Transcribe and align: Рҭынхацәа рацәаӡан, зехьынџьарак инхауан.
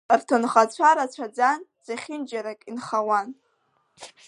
Рҭынхацәа 0.19 0.89
рацәаӡан, 0.97 1.59
зехьынџьарак 1.85 2.59
инхауан. 2.69 3.27